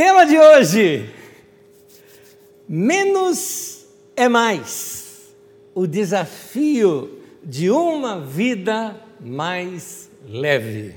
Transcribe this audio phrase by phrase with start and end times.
[0.00, 1.10] Tema de hoje:
[2.66, 3.84] menos
[4.16, 5.34] é mais.
[5.74, 10.94] O desafio de uma vida mais leve.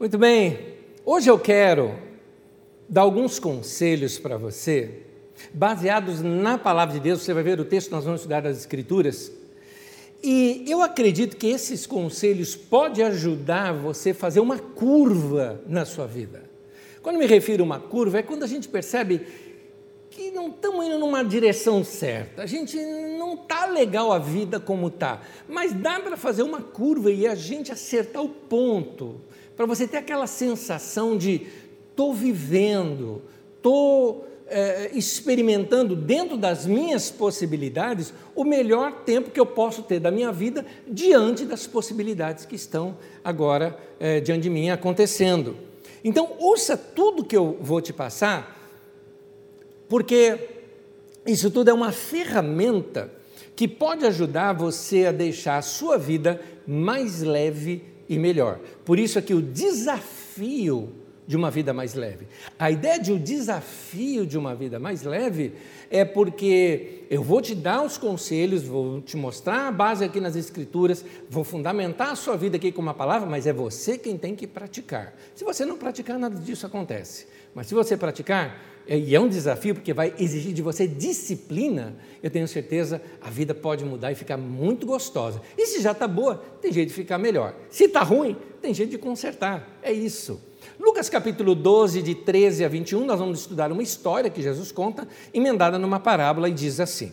[0.00, 0.58] Muito bem,
[1.06, 1.94] hoje eu quero
[2.88, 5.02] dar alguns conselhos para você,
[5.54, 7.22] baseados na palavra de Deus.
[7.22, 9.30] Você vai ver o texto, nós vamos estudar as Escrituras.
[10.20, 16.04] E eu acredito que esses conselhos podem ajudar você a fazer uma curva na sua
[16.04, 16.47] vida.
[17.02, 19.26] Quando me refiro a uma curva, é quando a gente percebe
[20.10, 22.76] que não estamos indo numa direção certa, a gente
[23.16, 27.34] não está legal a vida como está, mas dá para fazer uma curva e a
[27.34, 29.20] gente acertar o ponto,
[29.56, 31.46] para você ter aquela sensação de
[31.90, 33.22] estou vivendo,
[33.56, 40.10] estou é, experimentando dentro das minhas possibilidades o melhor tempo que eu posso ter da
[40.10, 45.67] minha vida diante das possibilidades que estão agora é, diante de mim acontecendo.
[46.02, 48.56] Então, ouça tudo que eu vou te passar,
[49.88, 50.48] porque
[51.26, 53.12] isso tudo é uma ferramenta
[53.54, 58.60] que pode ajudar você a deixar a sua vida mais leve e melhor.
[58.84, 60.92] Por isso aqui o desafio
[61.26, 62.26] de uma vida mais leve.
[62.58, 65.52] A ideia de o um desafio de uma vida mais leve
[65.90, 70.36] é porque eu vou te dar os conselhos, vou te mostrar a base aqui nas
[70.36, 74.34] Escrituras, vou fundamentar a sua vida aqui com uma palavra, mas é você quem tem
[74.34, 75.14] que praticar.
[75.34, 77.26] Se você não praticar, nada disso acontece.
[77.54, 81.96] Mas se você praticar, é, e é um desafio porque vai exigir de você disciplina,
[82.22, 85.40] eu tenho certeza a vida pode mudar e ficar muito gostosa.
[85.56, 87.54] E se já está boa, tem jeito de ficar melhor.
[87.68, 89.78] Se está ruim, tem jeito de consertar.
[89.82, 90.47] É isso.
[90.78, 95.08] Lucas capítulo 12, de 13 a 21, nós vamos estudar uma história que Jesus conta,
[95.34, 97.12] emendada numa parábola, e diz assim: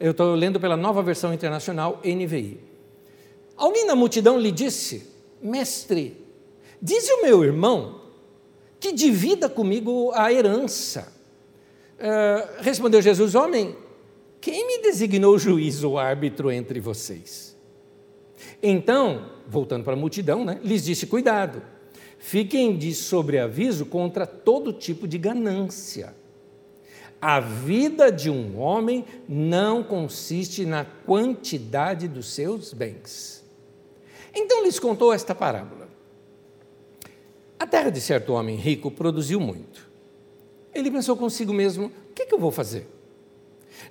[0.00, 2.60] eu estou lendo pela nova versão internacional NVI.
[3.56, 5.10] Alguém na multidão lhe disse:
[5.42, 6.24] Mestre,
[6.80, 8.02] diz o meu irmão
[8.78, 11.12] que divida comigo a herança.
[11.98, 13.76] Uh, respondeu Jesus: Homem,
[14.40, 17.56] quem me designou juiz ou árbitro entre vocês?
[18.62, 21.60] Então, voltando para a multidão, né, lhes disse: Cuidado
[22.18, 26.14] Fiquem de sobreaviso contra todo tipo de ganância.
[27.20, 33.44] A vida de um homem não consiste na quantidade dos seus bens.
[34.34, 35.88] Então lhes contou esta parábola.
[37.58, 39.88] A terra de certo homem rico produziu muito.
[40.72, 42.86] Ele pensou consigo mesmo: o que, é que eu vou fazer?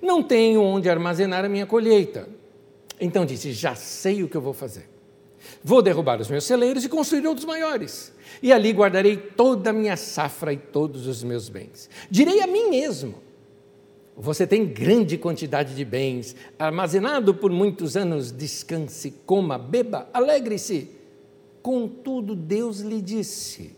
[0.01, 2.29] Não tenho onde armazenar a minha colheita.
[2.99, 4.96] Então disse: já sei o que eu vou fazer.
[5.63, 9.97] Vou derrubar os meus celeiros e construir outros maiores e ali guardarei toda a minha
[9.97, 11.89] safra e todos os meus bens.
[12.09, 13.15] Direi a mim mesmo:
[14.15, 20.91] você tem grande quantidade de bens, armazenado por muitos anos, descanse, coma, beba, alegre-se.
[21.61, 23.75] Contudo, Deus lhe disse: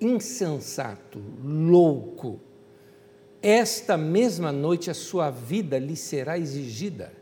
[0.00, 2.40] insensato, louco,
[3.40, 7.12] esta mesma noite a sua vida lhe será exigida.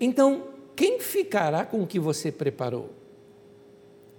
[0.00, 2.90] Então, quem ficará com o que você preparou?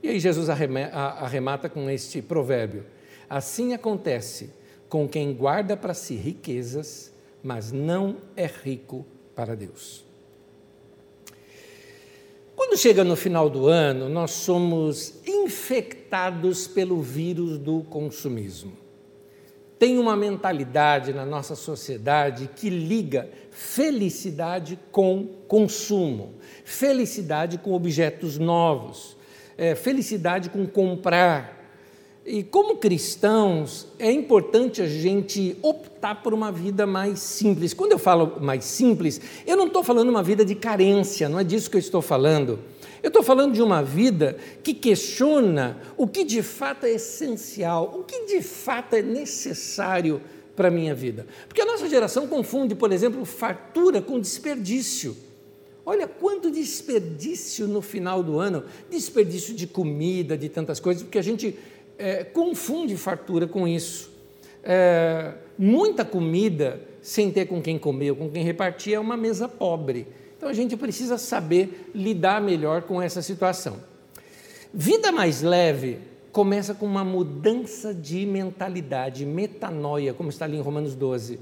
[0.01, 2.83] E aí Jesus arremata com este provérbio:
[3.29, 4.49] Assim acontece
[4.89, 7.13] com quem guarda para si riquezas,
[7.43, 10.05] mas não é rico para Deus.
[12.55, 18.75] Quando chega no final do ano, nós somos infectados pelo vírus do consumismo.
[19.77, 23.29] Tem uma mentalidade na nossa sociedade que liga
[23.59, 29.17] felicidade com consumo, felicidade com objetos novos
[29.57, 31.57] é, felicidade com comprar.
[32.25, 37.73] E como cristãos, é importante a gente optar por uma vida mais simples.
[37.73, 41.43] Quando eu falo mais simples, eu não estou falando uma vida de carência, não é
[41.43, 42.59] disso que eu estou falando.
[43.01, 48.03] Eu estou falando de uma vida que questiona o que de fato é essencial, o
[48.03, 50.21] que de fato é necessário
[50.57, 51.27] para a minha vida.
[51.47, 55.15] Porque a nossa geração confunde, por exemplo, fartura com desperdício.
[55.85, 61.21] Olha quanto desperdício no final do ano desperdício de comida, de tantas coisas, porque a
[61.21, 61.57] gente
[61.97, 64.09] é, confunde fartura com isso.
[64.63, 69.47] É, muita comida sem ter com quem comer ou com quem repartir é uma mesa
[69.47, 70.07] pobre.
[70.35, 73.77] Então a gente precisa saber lidar melhor com essa situação.
[74.73, 75.99] Vida mais leve
[76.37, 81.39] começa com uma mudança de mentalidade, metanoia, como está ali em Romanos 12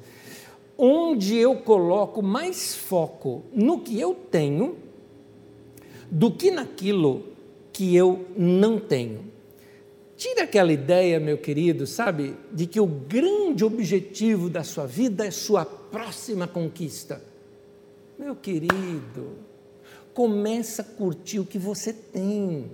[0.78, 4.78] onde eu coloco mais foco no que eu tenho
[6.10, 7.26] do que naquilo
[7.72, 9.32] que eu não tenho.
[10.16, 15.32] Tira aquela ideia, meu querido, sabe, de que o grande objetivo da sua vida é
[15.32, 17.22] sua próxima conquista.
[18.18, 19.40] Meu querido,
[20.14, 22.72] começa a curtir o que você tem.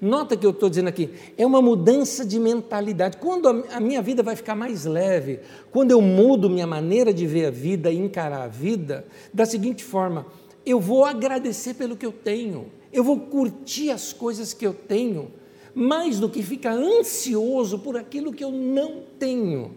[0.00, 3.16] Nota que eu estou dizendo aqui, é uma mudança de mentalidade.
[3.16, 5.40] Quando a minha vida vai ficar mais leve,
[5.72, 9.82] quando eu mudo minha maneira de ver a vida e encarar a vida, da seguinte
[9.82, 10.26] forma:
[10.64, 15.32] eu vou agradecer pelo que eu tenho, eu vou curtir as coisas que eu tenho,
[15.74, 19.76] mais do que ficar ansioso por aquilo que eu não tenho.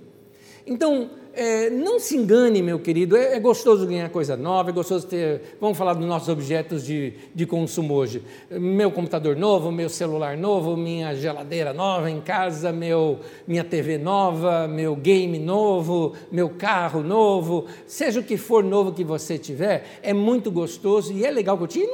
[0.66, 5.08] Então, é, não se engane, meu querido, é, é, gostoso ganhar coisa nova, é gostoso
[5.08, 5.56] ter.
[5.60, 8.22] Vamos falar dos nossos objetos de, de consumo hoje.
[8.50, 14.68] Meu computador novo, meu celular novo, minha geladeira nova em casa, meu, minha TV nova,
[14.68, 20.14] meu game novo, meu carro novo, seja o que for novo que você tiver, é
[20.14, 21.88] muito gostoso e é legal curtir.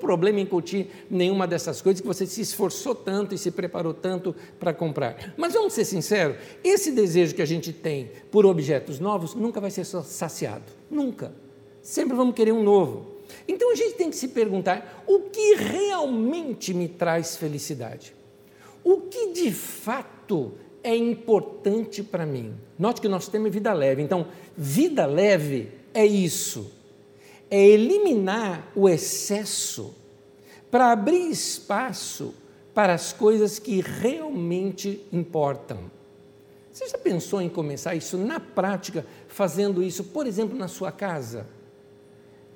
[0.00, 4.34] Problema em curtir nenhuma dessas coisas que você se esforçou tanto e se preparou tanto
[4.58, 5.34] para comprar.
[5.36, 9.70] Mas vamos ser sinceros, esse desejo que a gente tem por objetos novos nunca vai
[9.70, 10.64] ser saciado.
[10.90, 11.32] Nunca.
[11.82, 13.16] Sempre vamos querer um novo.
[13.48, 18.14] Então a gente tem que se perguntar: o que realmente me traz felicidade?
[18.84, 20.52] O que de fato
[20.82, 22.54] é importante para mim?
[22.78, 24.02] Note que nós temos vida leve.
[24.02, 26.75] Então, vida leve é isso
[27.50, 29.94] é eliminar o excesso
[30.70, 32.34] para abrir espaço
[32.74, 35.90] para as coisas que realmente importam.
[36.70, 41.46] Você já pensou em começar isso na prática, fazendo isso, por exemplo, na sua casa?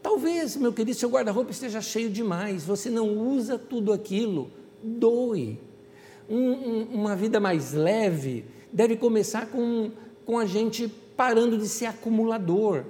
[0.03, 4.51] Talvez, meu querido, seu guarda-roupa esteja cheio demais, você não usa tudo aquilo,
[4.83, 5.59] doe.
[6.29, 9.91] Um, um, uma vida mais leve deve começar com,
[10.27, 12.85] com a gente parando de ser acumulador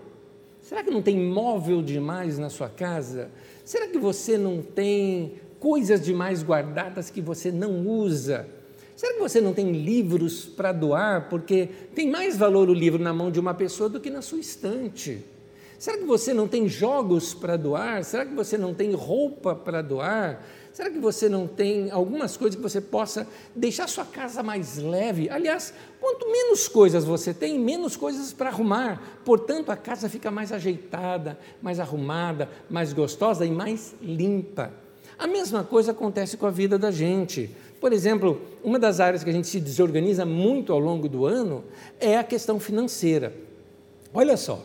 [0.70, 3.28] Será que não tem móvel demais na sua casa?
[3.64, 8.46] Será que você não tem coisas demais guardadas que você não usa?
[8.94, 13.12] Será que você não tem livros para doar porque tem mais valor o livro na
[13.12, 15.24] mão de uma pessoa do que na sua estante?
[15.76, 18.04] Será que você não tem jogos para doar?
[18.04, 20.40] Será que você não tem roupa para doar?
[20.72, 25.28] Será que você não tem algumas coisas que você possa deixar sua casa mais leve?
[25.28, 29.20] Aliás, quanto menos coisas você tem, menos coisas para arrumar.
[29.24, 34.72] Portanto, a casa fica mais ajeitada, mais arrumada, mais gostosa e mais limpa.
[35.18, 37.54] A mesma coisa acontece com a vida da gente.
[37.80, 41.64] Por exemplo, uma das áreas que a gente se desorganiza muito ao longo do ano
[41.98, 43.34] é a questão financeira.
[44.14, 44.64] Olha só,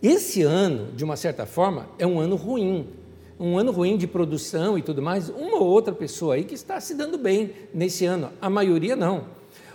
[0.00, 2.86] esse ano, de uma certa forma, é um ano ruim
[3.38, 6.80] um ano ruim de produção e tudo mais, uma ou outra pessoa aí que está
[6.80, 9.26] se dando bem nesse ano, a maioria não.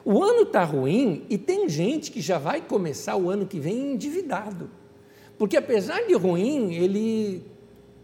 [0.03, 3.93] O ano está ruim e tem gente que já vai começar o ano que vem
[3.93, 4.69] endividado.
[5.37, 7.41] Porque apesar de ruim, ele,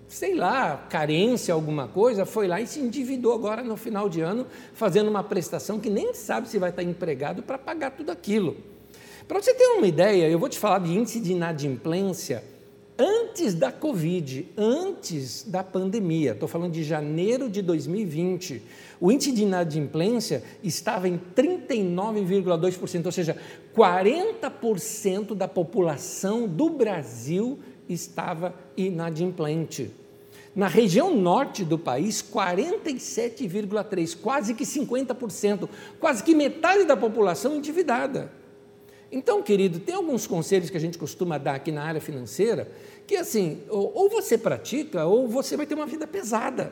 [0.08, 4.48] sei lá, carência, alguma coisa, foi lá e se endividou agora no final de ano,
[4.74, 8.56] fazendo uma prestação que nem sabe se vai estar empregado para pagar tudo aquilo.
[9.28, 12.44] Para você ter uma ideia, eu vou te falar de índice de inadimplência
[13.00, 18.62] antes da Covid, antes da pandemia, estou falando de janeiro de 2020,
[19.00, 23.38] o índice de inadimplência estava em 39,2%, ou seja,
[23.74, 27.58] 40% da população do Brasil
[27.88, 29.92] estava inadimplente.
[30.54, 35.70] Na região norte do país, 47,3%, quase que 50%,
[36.02, 38.30] quase que metade da população endividada.
[39.12, 42.70] Então, querido, tem alguns conselhos que a gente costuma dar aqui na área financeira
[43.10, 46.72] que, assim, ou, ou você pratica ou você vai ter uma vida pesada.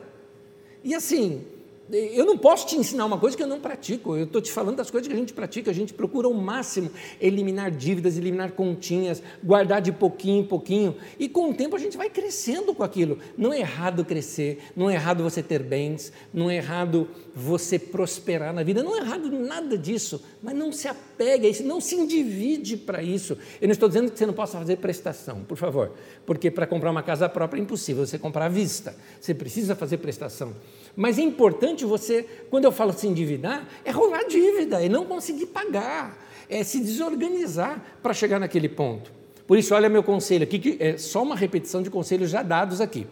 [0.84, 1.44] E, assim,
[1.90, 4.76] eu não posso te ensinar uma coisa que eu não pratico, eu estou te falando
[4.76, 6.90] das coisas que a gente pratica, a gente procura ao máximo
[7.20, 11.96] eliminar dívidas, eliminar continhas, guardar de pouquinho em pouquinho, e com o tempo a gente
[11.96, 13.18] vai crescendo com aquilo.
[13.36, 18.52] Não é errado crescer, não é errado você ter bens, não é errado você prosperar
[18.52, 21.94] na vida, não é errado nada disso, mas não se apega a isso, não se
[21.94, 23.38] endivide para isso.
[23.60, 25.92] Eu não estou dizendo que você não possa fazer prestação, por favor,
[26.26, 29.98] porque para comprar uma casa própria é impossível você comprar à vista, você precisa fazer
[29.98, 30.52] prestação.
[30.94, 35.46] Mas é importante você, quando eu falo se endividar, é rolar dívida, é não conseguir
[35.46, 36.18] pagar,
[36.48, 39.12] é se desorganizar para chegar naquele ponto.
[39.46, 42.80] Por isso, olha meu conselho aqui, que é só uma repetição de conselhos já dados
[42.80, 43.06] aqui.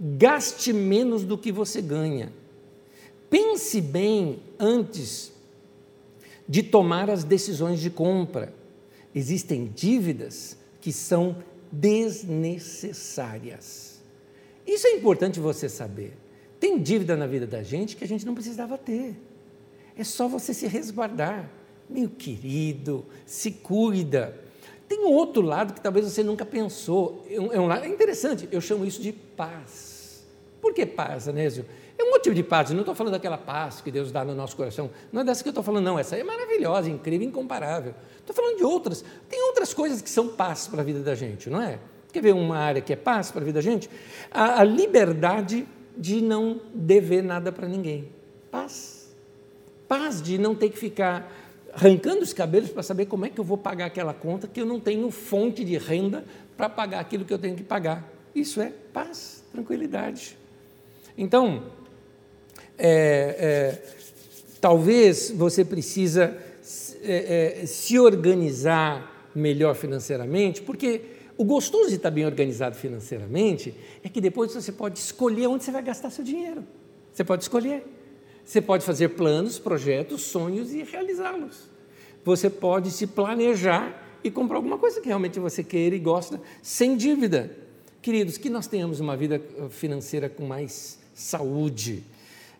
[0.00, 2.32] Gaste menos do que você ganha.
[3.30, 5.32] Pense bem antes
[6.48, 8.54] de tomar as decisões de compra.
[9.14, 11.36] Existem dívidas que são
[11.72, 14.00] desnecessárias.
[14.66, 16.14] Isso é importante você saber.
[16.66, 19.14] Tem dívida na vida da gente que a gente não precisava ter.
[19.96, 21.48] É só você se resguardar.
[21.88, 24.36] Meu querido, se cuida.
[24.88, 27.24] Tem um outro lado que talvez você nunca pensou.
[27.30, 30.26] É um, é lado é interessante, eu chamo isso de paz.
[30.60, 31.64] Por que paz, Anésio?
[31.96, 34.34] É um motivo de paz, eu não estou falando daquela paz que Deus dá no
[34.34, 34.90] nosso coração.
[35.12, 35.96] Não é dessa que eu estou falando, não.
[35.96, 37.94] Essa é maravilhosa, incrível, incomparável.
[38.18, 39.04] Estou falando de outras.
[39.28, 41.78] Tem outras coisas que são paz para a vida da gente, não é?
[42.12, 43.88] Quer ver uma área que é paz para a vida da gente?
[44.32, 45.64] A, a liberdade
[45.96, 48.08] de não dever nada para ninguém.
[48.50, 49.14] Paz.
[49.88, 51.32] Paz de não ter que ficar
[51.72, 54.66] arrancando os cabelos para saber como é que eu vou pagar aquela conta que eu
[54.66, 56.24] não tenho fonte de renda
[56.56, 58.10] para pagar aquilo que eu tenho que pagar.
[58.34, 60.36] Isso é paz, tranquilidade.
[61.16, 61.64] Então,
[62.78, 63.82] é, é,
[64.60, 66.36] talvez você precisa
[67.02, 71.02] é, é, se organizar melhor financeiramente, porque
[71.38, 75.70] o gostoso de estar bem organizado financeiramente é que depois você pode escolher onde você
[75.70, 76.64] vai gastar seu dinheiro.
[77.12, 77.84] Você pode escolher.
[78.44, 81.68] Você pode fazer planos, projetos, sonhos e realizá-los.
[82.24, 86.96] Você pode se planejar e comprar alguma coisa que realmente você queira e gosta, sem
[86.96, 87.50] dívida.
[88.00, 92.04] Queridos, que nós tenhamos uma vida eh, financeira com mais saúde.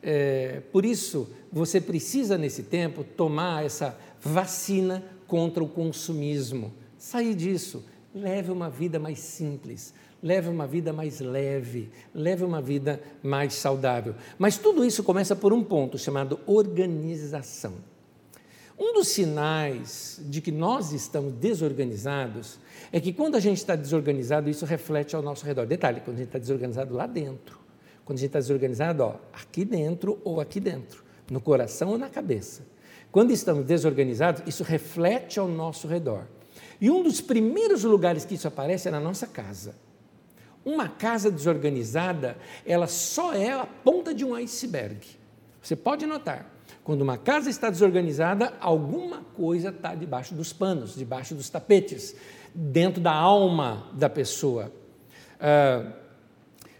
[0.02, 6.73] É, por isso, você precisa, nesse tempo, tomar essa vacina contra o consumismo.
[6.99, 7.85] Sair disso.
[8.16, 9.92] Leve uma vida mais simples,
[10.23, 14.14] leve uma vida mais leve, leve uma vida mais saudável.
[14.38, 17.75] Mas tudo isso começa por um ponto chamado organização.
[18.78, 22.58] Um dos sinais de que nós estamos desorganizados
[22.90, 25.66] é que quando a gente está desorganizado, isso reflete ao nosso redor.
[25.66, 27.58] Detalhe, quando a gente está desorganizado lá dentro.
[28.02, 32.08] Quando a gente está desorganizado, ó, aqui dentro ou aqui dentro, no coração ou na
[32.08, 32.62] cabeça.
[33.12, 36.26] Quando estamos desorganizados, isso reflete ao nosso redor.
[36.80, 39.75] E um dos primeiros lugares que isso aparece é na nossa casa.
[40.64, 44.99] Uma casa desorganizada, ela só é a ponta de um iceberg.
[45.62, 46.50] Você pode notar,
[46.83, 52.14] quando uma casa está desorganizada, alguma coisa está debaixo dos panos, debaixo dos tapetes,
[52.54, 54.73] dentro da alma da pessoa.
[55.40, 55.92] Ah,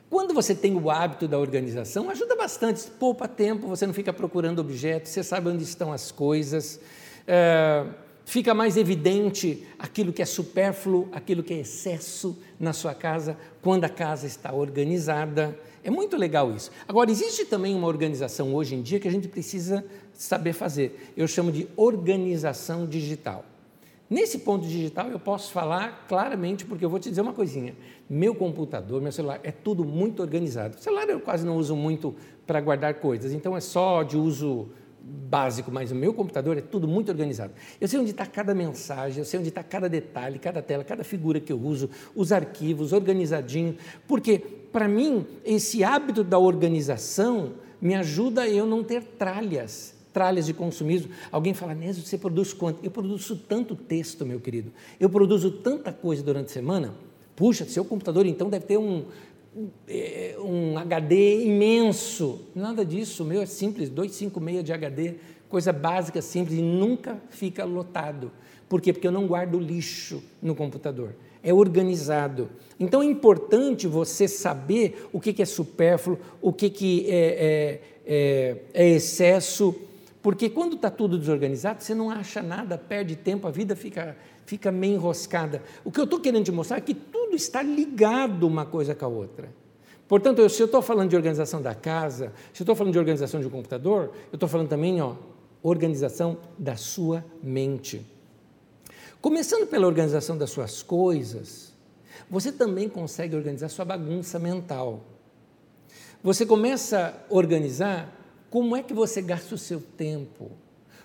[0.09, 4.61] quando você tem o hábito da organização, ajuda bastante, poupa tempo, você não fica procurando
[4.61, 6.81] objetos, você sabe onde estão as coisas,
[7.27, 7.85] é,
[8.27, 13.85] fica mais evidente aquilo que é supérfluo, aquilo que é excesso na sua casa, quando
[13.85, 15.59] a casa está organizada.
[15.83, 16.73] É muito legal isso.
[16.89, 21.13] Agora, existe também uma organização hoje em dia que a gente precisa saber fazer.
[21.17, 23.45] Eu chamo de organização digital.
[24.11, 27.75] Nesse ponto digital eu posso falar claramente, porque eu vou te dizer uma coisinha.
[28.11, 30.77] Meu computador, meu celular, é tudo muito organizado.
[30.77, 32.15] O celular eu quase não uso muito
[32.45, 34.69] para guardar coisas, então é só de uso
[35.07, 37.53] básico, mas o meu computador é tudo muito organizado.
[37.81, 41.05] Eu sei onde está cada mensagem, eu sei onde está cada detalhe, cada tela, cada
[41.05, 47.95] figura que eu uso, os arquivos, organizadinho, porque para mim esse hábito da organização me
[47.95, 51.13] ajuda a eu não ter tralhas tralhas de consumismo.
[51.31, 52.83] Alguém fala, Nésio, você produz quanto?
[52.83, 54.73] Eu produzo tanto texto, meu querido.
[54.99, 56.95] Eu produzo tanta coisa durante a semana.
[57.37, 59.05] Puxa, seu computador então deve ter um,
[60.39, 62.41] um HD imenso.
[62.55, 65.15] Nada disso, o meu é simples, 256 de HD,
[65.49, 68.31] coisa básica, simples, e nunca fica lotado.
[68.69, 68.93] Por quê?
[68.93, 71.15] Porque eu não guardo lixo no computador.
[71.43, 72.51] É organizado.
[72.79, 78.89] Então é importante você saber o que é supérfluo, o que é, é, é, é
[78.91, 79.75] excesso,
[80.27, 84.17] porque quando está tudo desorganizado, você não acha nada, perde tempo, a vida fica,
[84.47, 85.63] fica meio enroscada.
[85.85, 89.05] O que eu estou querendo te mostrar é que tudo está ligado uma coisa com
[89.05, 89.53] a outra.
[90.09, 92.99] Portanto, eu, se eu estou falando de organização da casa, se eu estou falando de
[92.99, 95.17] organização de um computador, eu estou falando também, ó,
[95.63, 98.07] organização da sua mente.
[99.21, 101.73] Começando pela organização das suas coisas,
[102.31, 105.03] você também consegue organizar sua bagunça mental.
[106.23, 108.13] Você começa a organizar
[108.49, 110.53] como é que você gasta o seu tempo?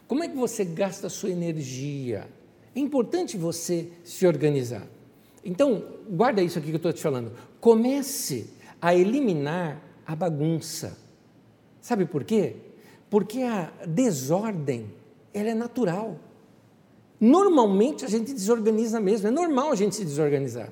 [0.08, 2.28] Como é que você gasta a sua energia?
[2.76, 4.88] É importante você se organizar.
[5.44, 7.32] Então, guarda isso aqui que eu estou te falando.
[7.60, 8.50] Comece
[8.82, 10.98] a eliminar a bagunça.
[11.82, 12.56] Sabe por quê?
[13.10, 14.86] Porque a desordem,
[15.34, 16.18] ela é natural.
[17.20, 20.72] Normalmente a gente desorganiza mesmo, é normal a gente se desorganizar.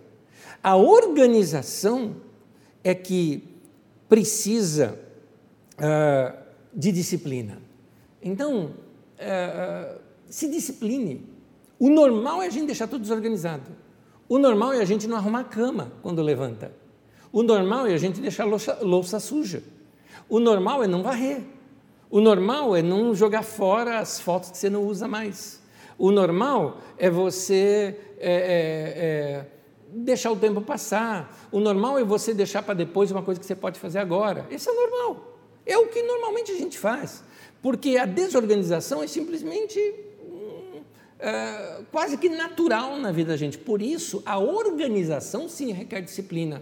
[0.63, 2.15] A organização
[2.83, 3.43] é que
[4.07, 4.99] precisa
[5.77, 6.37] uh,
[6.73, 7.61] de disciplina.
[8.21, 8.73] Então,
[9.17, 9.97] é,
[10.29, 11.25] se discipline.
[11.79, 13.71] O normal é a gente deixar tudo desorganizado.
[14.27, 16.71] O normal é a gente não arrumar a cama quando levanta.
[17.31, 19.63] O normal é a gente deixar a louça, louça suja.
[20.27, 21.41] O normal é não varrer.
[22.11, 25.61] O normal é não jogar fora as fotos que você não usa mais.
[25.97, 29.45] O normal é você é, é, é,
[29.89, 31.47] deixar o tempo passar.
[31.51, 34.45] O normal é você deixar para depois uma coisa que você pode fazer agora.
[34.51, 35.37] Esse é normal.
[35.65, 37.23] É o que normalmente a gente faz,
[37.61, 39.79] porque a desorganização é simplesmente
[41.91, 43.57] quase que natural na vida da gente.
[43.57, 46.61] Por isso, a organização sim requer disciplina.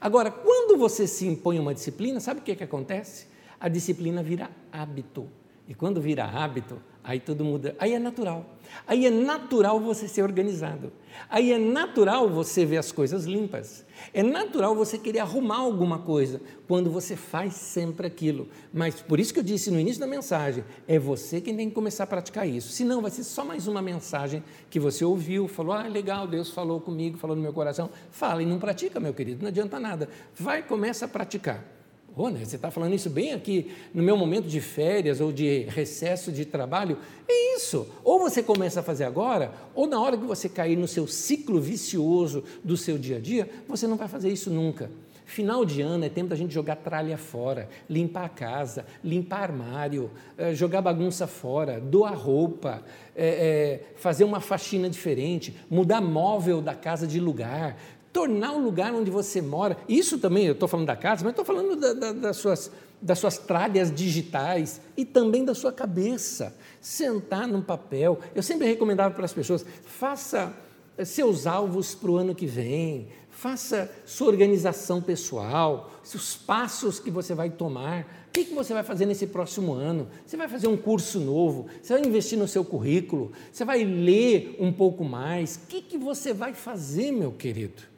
[0.00, 3.26] Agora, quando você se impõe uma disciplina, sabe o que, que acontece?
[3.58, 5.28] A disciplina vira hábito.
[5.68, 7.74] E quando vira hábito, aí tudo muda.
[7.78, 8.44] Aí é natural.
[8.86, 10.92] Aí é natural você ser organizado.
[11.28, 13.84] Aí é natural você ver as coisas limpas.
[14.14, 18.48] É natural você querer arrumar alguma coisa quando você faz sempre aquilo.
[18.72, 21.74] Mas por isso que eu disse no início da mensagem, é você quem tem que
[21.74, 22.70] começar a praticar isso.
[22.70, 26.80] Senão vai ser só mais uma mensagem que você ouviu, falou: "Ah, legal, Deus falou
[26.80, 27.90] comigo, falou no meu coração".
[28.10, 30.08] Fala e não pratica, meu querido, não adianta nada.
[30.34, 31.75] Vai, começa a praticar.
[32.18, 35.64] Oh, né, você está falando isso bem aqui no meu momento de férias ou de
[35.68, 36.96] recesso de trabalho?
[37.28, 37.86] É isso.
[38.02, 41.60] Ou você começa a fazer agora, ou na hora que você cair no seu ciclo
[41.60, 44.90] vicioso do seu dia a dia, você não vai fazer isso nunca.
[45.26, 50.08] Final de ano é tempo da gente jogar tralha fora, limpar a casa, limpar armário,
[50.38, 52.80] eh, jogar bagunça fora, doar roupa,
[53.14, 57.76] é, é, fazer uma faxina diferente, mudar móvel da casa de lugar,
[58.16, 59.76] tornar o lugar onde você mora.
[59.86, 63.18] Isso também, eu estou falando da casa, mas estou falando da, da, das, suas, das
[63.18, 66.56] suas tralhas digitais e também da sua cabeça.
[66.80, 68.18] Sentar num papel.
[68.34, 70.50] Eu sempre recomendava para as pessoas: faça
[70.96, 77.10] eh, seus alvos para o ano que vem, faça sua organização pessoal, os passos que
[77.10, 78.24] você vai tomar.
[78.28, 80.08] O que, que você vai fazer nesse próximo ano?
[80.24, 81.66] Você vai fazer um curso novo?
[81.82, 83.32] Você vai investir no seu currículo?
[83.52, 85.56] Você vai ler um pouco mais?
[85.56, 87.95] O que, que você vai fazer, meu querido?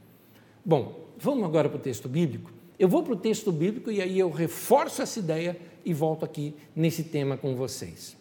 [0.68, 2.52] Bom, vamos agora para o texto bíblico.
[2.78, 6.54] Eu vou para o texto bíblico e aí eu reforço essa ideia e volto aqui
[6.76, 8.14] nesse tema com vocês.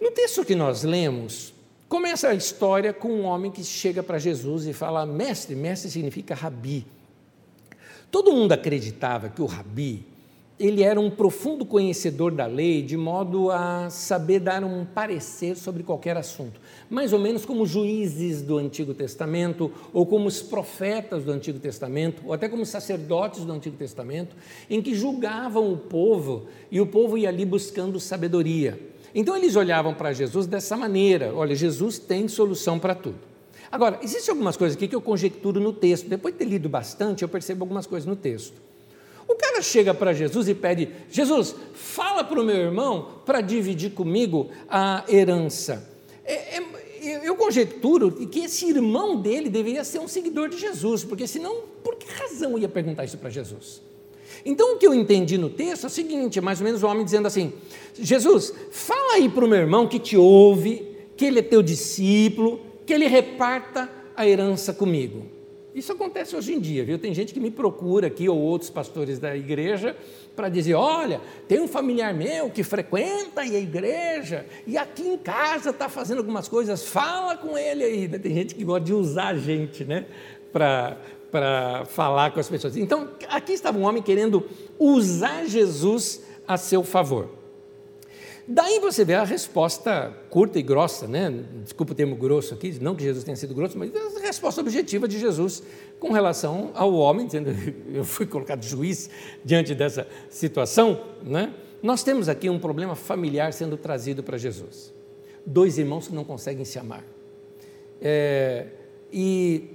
[0.00, 1.54] No texto que nós lemos,
[1.88, 6.34] começa a história com um homem que chega para Jesus e fala: Mestre, mestre significa
[6.34, 6.84] rabi.
[8.10, 10.04] Todo mundo acreditava que o rabi
[10.58, 15.82] ele era um profundo conhecedor da lei, de modo a saber dar um parecer sobre
[15.82, 21.32] qualquer assunto, mais ou menos como juízes do Antigo Testamento, ou como os profetas do
[21.32, 24.36] Antigo Testamento, ou até como sacerdotes do Antigo Testamento,
[24.70, 28.78] em que julgavam o povo e o povo ia ali buscando sabedoria.
[29.12, 33.18] Então eles olhavam para Jesus dessa maneira: olha, Jesus tem solução para tudo.
[33.72, 37.22] Agora, existem algumas coisas aqui que eu conjecturo no texto, depois de ter lido bastante,
[37.22, 38.63] eu percebo algumas coisas no texto.
[39.26, 43.92] O cara chega para Jesus e pede: Jesus, fala para o meu irmão para dividir
[43.92, 45.88] comigo a herança.
[46.24, 46.64] É, é,
[47.22, 51.96] eu conjecturo que esse irmão dele deveria ser um seguidor de Jesus, porque senão, por
[51.96, 53.82] que razão ia perguntar isso para Jesus?
[54.44, 56.86] Então, o que eu entendi no texto é o seguinte: é mais ou menos o
[56.86, 57.52] homem dizendo assim:
[57.94, 62.60] Jesus, fala aí para o meu irmão que te ouve, que ele é teu discípulo,
[62.86, 65.33] que ele reparta a herança comigo.
[65.74, 66.98] Isso acontece hoje em dia, viu?
[66.98, 69.96] Tem gente que me procura aqui, ou outros pastores da igreja,
[70.36, 75.70] para dizer: olha, tem um familiar meu que frequenta a igreja e aqui em casa
[75.70, 78.08] está fazendo algumas coisas, fala com ele aí.
[78.08, 80.06] Tem gente que gosta de usar a gente, né?
[80.52, 80.96] Para
[81.34, 82.76] para falar com as pessoas.
[82.76, 84.46] Então, aqui estava um homem querendo
[84.78, 87.28] usar Jesus a seu favor.
[88.46, 91.32] Daí você vê a resposta curta e grossa, né?
[91.62, 95.08] desculpa o termo grosso aqui, não que Jesus tenha sido grosso, mas a resposta objetiva
[95.08, 95.62] de Jesus
[95.98, 97.50] com relação ao homem, dizendo,
[97.90, 99.08] eu fui colocado juiz
[99.42, 101.54] diante dessa situação, né?
[101.82, 104.92] nós temos aqui um problema familiar sendo trazido para Jesus.
[105.46, 107.04] Dois irmãos que não conseguem se amar.
[108.00, 108.66] É,
[109.10, 109.70] e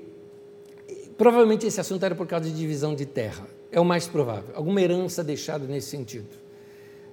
[1.17, 4.79] provavelmente esse assunto era por causa de divisão de terra, é o mais provável, alguma
[4.79, 6.38] herança deixada nesse sentido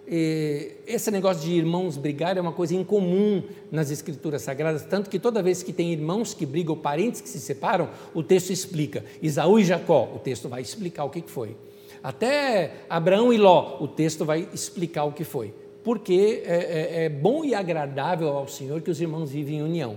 [0.09, 5.43] esse negócio de irmãos brigar é uma coisa incomum nas escrituras sagradas, tanto que toda
[5.43, 9.05] vez que tem irmãos que brigam, parentes que se separam, o texto explica.
[9.21, 11.57] Isaú e Jacó, o texto vai explicar o que foi.
[12.03, 15.53] Até Abraão e Ló, o texto vai explicar o que foi.
[15.83, 19.97] Porque é, é, é bom e agradável ao Senhor que os irmãos vivem em união.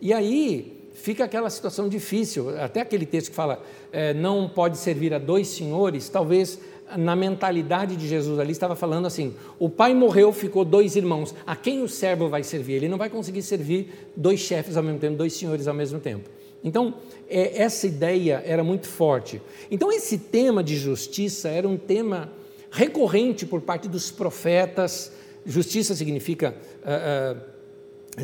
[0.00, 5.12] E aí fica aquela situação difícil, até aquele texto que fala é, não pode servir
[5.12, 6.58] a dois senhores, talvez
[6.96, 11.56] na mentalidade de Jesus ali, estava falando assim: o pai morreu, ficou dois irmãos, a
[11.56, 12.74] quem o servo vai servir?
[12.74, 16.28] Ele não vai conseguir servir dois chefes ao mesmo tempo, dois senhores ao mesmo tempo.
[16.62, 16.94] Então,
[17.28, 19.40] é, essa ideia era muito forte.
[19.70, 22.32] Então, esse tema de justiça era um tema
[22.70, 25.12] recorrente por parte dos profetas.
[25.44, 26.54] Justiça significa.
[26.82, 27.54] Uh, uh,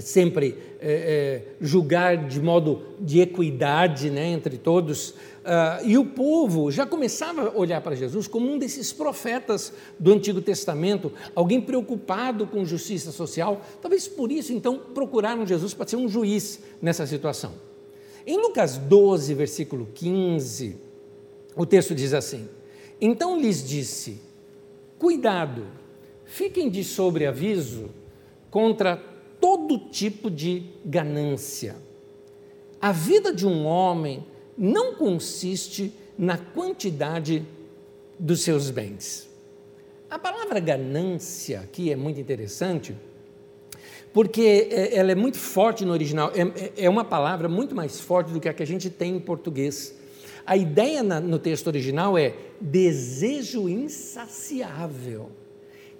[0.00, 5.14] sempre é, é, julgar de modo de equidade né, entre todos.
[5.40, 10.12] Uh, e o povo já começava a olhar para Jesus como um desses profetas do
[10.12, 13.62] Antigo Testamento, alguém preocupado com justiça social.
[13.80, 17.54] Talvez por isso, então, procuraram Jesus para ser um juiz nessa situação.
[18.26, 20.76] Em Lucas 12, versículo 15,
[21.56, 22.46] o texto diz assim:
[23.00, 24.20] Então lhes disse:
[24.98, 25.66] Cuidado,
[26.26, 27.88] fiquem de sobreaviso
[28.50, 29.02] contra
[29.40, 31.76] todo tipo de ganância.
[32.78, 34.24] A vida de um homem
[34.60, 37.42] não consiste na quantidade
[38.18, 39.26] dos seus bens.
[40.10, 42.94] A palavra ganância aqui é muito interessante,
[44.12, 47.98] porque é, ela é muito forte no original, é, é, é uma palavra muito mais
[48.00, 49.94] forte do que a que a gente tem em português.
[50.44, 55.30] A ideia no texto original é desejo insaciável.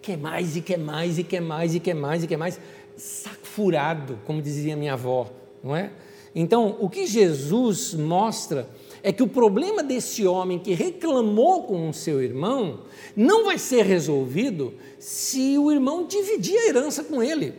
[0.02, 2.60] Quer mais e quer mais e quer mais e quer mais e quer mais.
[2.96, 5.30] Saco furado, como dizia minha avó,
[5.62, 5.90] não é?
[6.34, 8.68] Então, o que Jesus mostra
[9.02, 12.80] é que o problema desse homem que reclamou com o seu irmão
[13.16, 17.54] não vai ser resolvido se o irmão dividir a herança com ele.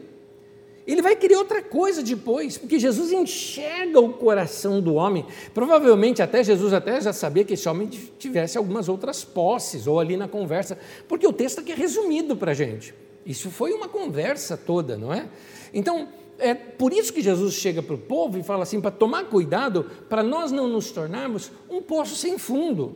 [0.85, 5.25] Ele vai querer outra coisa depois, porque Jesus enxerga o coração do homem.
[5.53, 10.17] Provavelmente até Jesus até já sabia que esse homem tivesse algumas outras posses, ou ali
[10.17, 12.93] na conversa, porque o texto aqui é resumido para a gente.
[13.25, 15.27] Isso foi uma conversa toda, não é?
[15.71, 16.07] Então,
[16.41, 19.85] é por isso que Jesus chega para o povo e fala assim: para tomar cuidado,
[20.09, 22.95] para nós não nos tornarmos um poço sem fundo.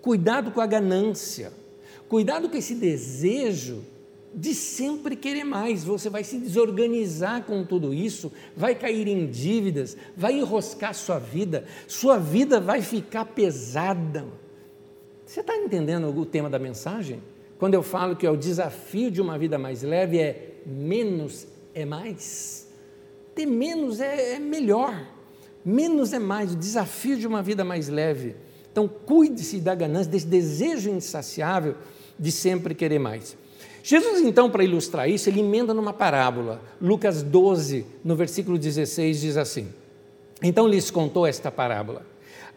[0.00, 1.52] Cuidado com a ganância,
[2.08, 3.84] cuidado com esse desejo
[4.34, 5.84] de sempre querer mais.
[5.84, 11.66] Você vai se desorganizar com tudo isso, vai cair em dívidas, vai enroscar sua vida,
[11.86, 14.24] sua vida vai ficar pesada.
[15.26, 17.22] Você está entendendo o tema da mensagem?
[17.58, 21.84] Quando eu falo que é o desafio de uma vida mais leve é menos é
[21.84, 22.59] mais.
[23.40, 25.02] Ter menos é, é melhor.
[25.64, 26.52] Menos é mais.
[26.52, 28.36] O desafio de uma vida mais leve.
[28.70, 31.74] Então, cuide-se da ganância, desse desejo insaciável
[32.18, 33.34] de sempre querer mais.
[33.82, 36.60] Jesus, então, para ilustrar isso, ele emenda numa parábola.
[36.82, 39.68] Lucas 12, no versículo 16, diz assim:
[40.42, 42.04] Então lhes contou esta parábola.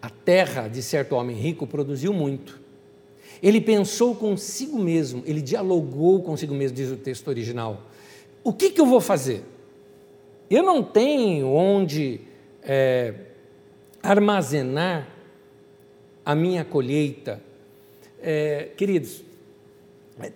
[0.01, 2.59] A terra de certo homem rico produziu muito.
[3.41, 7.83] Ele pensou consigo mesmo, ele dialogou consigo mesmo, diz o texto original.
[8.43, 9.52] O que, que eu vou fazer?
[10.49, 12.21] Eu não tenho onde
[12.61, 13.13] é,
[14.01, 15.07] armazenar
[16.25, 17.41] a minha colheita.
[18.21, 19.23] É, queridos,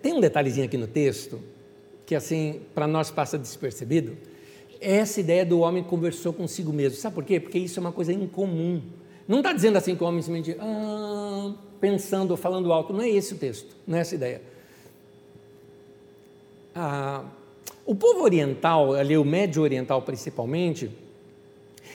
[0.02, 1.40] tem um detalhezinho aqui no texto
[2.06, 4.18] que assim para nós passa despercebido.
[4.80, 6.98] Essa ideia do homem conversou consigo mesmo.
[6.98, 7.40] Sabe por quê?
[7.40, 8.82] Porque isso é uma coisa incomum.
[9.28, 12.94] Não está dizendo assim que o homem simplesmente ah, pensando ou falando alto.
[12.94, 14.42] Não é esse o texto, não é essa ideia.
[16.74, 17.26] Ah,
[17.88, 20.92] o povo oriental, ali o médio oriental principalmente,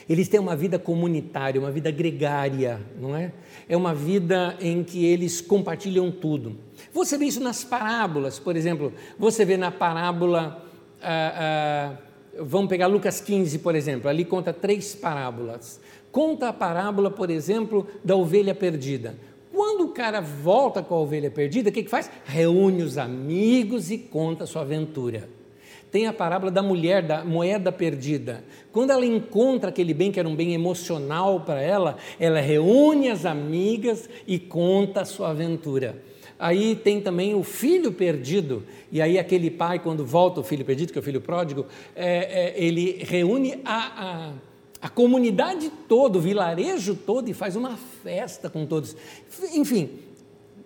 [0.09, 3.31] eles têm uma vida comunitária, uma vida gregária, não é?
[3.69, 6.57] É uma vida em que eles compartilham tudo.
[6.91, 10.65] Você vê isso nas parábolas, por exemplo, você vê na parábola,
[10.99, 11.97] ah, ah,
[12.39, 15.79] vamos pegar Lucas 15, por exemplo, ali conta três parábolas.
[16.11, 19.15] Conta a parábola, por exemplo, da ovelha perdida.
[19.53, 22.09] Quando o cara volta com a ovelha perdida, o que, que faz?
[22.25, 25.29] Reúne os amigos e conta a sua aventura.
[25.93, 28.43] Tem a parábola da mulher, da moeda perdida.
[28.71, 33.27] Quando ela encontra aquele bem que era um bem emocional para ela, ela reúne as
[33.27, 36.01] amigas e conta a sua aventura.
[36.39, 40.91] Aí tem também o filho perdido, e aí aquele pai, quando volta o filho perdido,
[40.91, 44.31] que é o filho pródigo, é, é, ele reúne a,
[44.81, 48.97] a, a comunidade toda, o vilarejo todo, e faz uma festa com todos.
[49.53, 49.91] Enfim,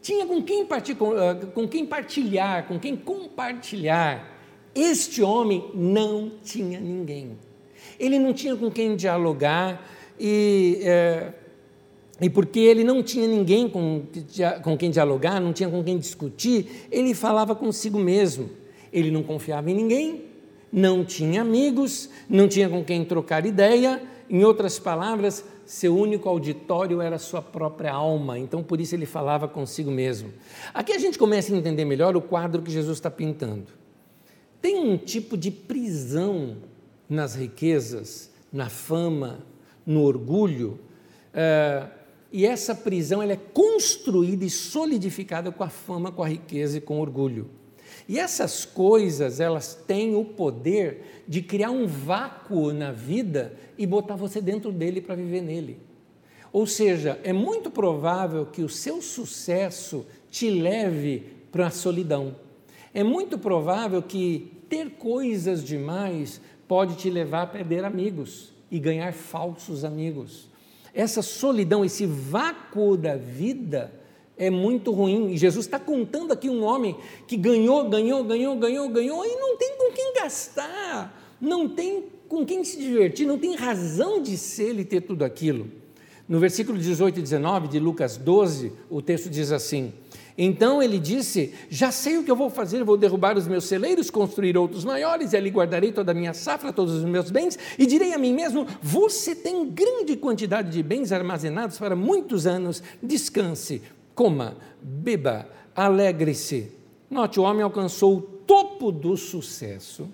[0.01, 0.65] tinha com quem,
[0.97, 4.36] com, ah, com quem partilhar, com quem compartilhar.
[4.73, 7.37] Este homem não tinha ninguém.
[7.99, 9.83] Ele não tinha com quem dialogar
[10.19, 11.33] e, é,
[12.21, 14.03] e porque ele não tinha ninguém com,
[14.63, 18.49] com quem dialogar, não tinha com quem discutir, ele falava consigo mesmo.
[18.91, 20.25] Ele não confiava em ninguém,
[20.71, 24.01] não tinha amigos, não tinha com quem trocar ideia.
[24.29, 29.47] Em outras palavras, seu único auditório era sua própria alma, então por isso ele falava
[29.47, 30.33] consigo mesmo.
[30.73, 33.67] Aqui a gente começa a entender melhor o quadro que Jesus está pintando.
[34.61, 36.57] Tem um tipo de prisão
[37.09, 39.39] nas riquezas, na fama,
[39.85, 40.79] no orgulho,
[41.33, 41.87] é,
[42.31, 46.81] e essa prisão ela é construída e solidificada com a fama, com a riqueza e
[46.81, 47.49] com o orgulho.
[48.07, 54.15] E essas coisas, elas têm o poder de criar um vácuo na vida e botar
[54.15, 55.79] você dentro dele para viver nele.
[56.51, 62.35] Ou seja, é muito provável que o seu sucesso te leve para a solidão.
[62.97, 69.13] É muito provável que ter coisas demais pode te levar a perder amigos e ganhar
[69.13, 70.47] falsos amigos.
[70.95, 73.93] Essa solidão, esse vácuo da vida
[74.35, 75.29] é muito ruim.
[75.29, 79.57] E Jesus está contando aqui um homem que ganhou, ganhou, ganhou, ganhou, ganhou e não
[79.57, 84.69] tem com quem gastar, não tem com quem se divertir, não tem razão de ser
[84.69, 85.69] ele ter tudo aquilo.
[86.27, 89.93] No versículo 18 e 19 de Lucas 12, o texto diz assim:
[90.37, 94.11] então ele disse: Já sei o que eu vou fazer, vou derrubar os meus celeiros,
[94.11, 97.85] construir outros maiores, e ali guardarei toda a minha safra, todos os meus bens, e
[97.85, 103.81] direi a mim mesmo: Você tem grande quantidade de bens armazenados para muitos anos, descanse,
[104.13, 106.71] coma, beba, alegre-se.
[107.09, 110.09] Note, o homem alcançou o topo do sucesso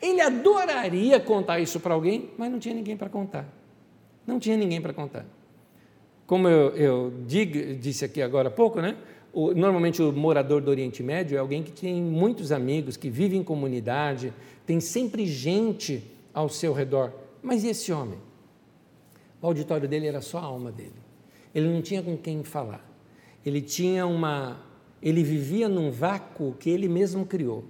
[0.00, 3.46] Ele adoraria contar isso para alguém, mas não tinha ninguém para contar.
[4.26, 5.24] Não tinha ninguém para contar.
[6.26, 8.96] Como eu, eu digo, disse aqui agora há pouco, né?
[9.36, 13.36] O, normalmente o morador do Oriente Médio é alguém que tem muitos amigos, que vive
[13.36, 14.32] em comunidade,
[14.64, 17.12] tem sempre gente ao seu redor.
[17.42, 18.18] Mas e esse homem?
[19.42, 20.96] O auditório dele era só a alma dele.
[21.54, 22.82] Ele não tinha com quem falar.
[23.44, 24.58] Ele tinha uma.
[25.02, 27.62] Ele vivia num vácuo que ele mesmo criou.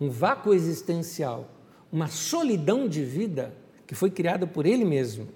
[0.00, 1.48] Um vácuo existencial.
[1.92, 3.54] Uma solidão de vida
[3.86, 5.28] que foi criada por ele mesmo.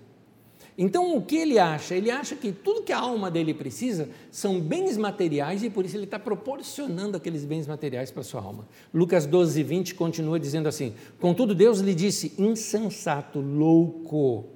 [0.82, 1.94] Então, o que ele acha?
[1.94, 5.94] Ele acha que tudo que a alma dele precisa são bens materiais e por isso
[5.94, 8.66] ele está proporcionando aqueles bens materiais para a sua alma.
[8.92, 14.46] Lucas 12, 20 continua dizendo assim: Contudo, Deus lhe disse, insensato, louco,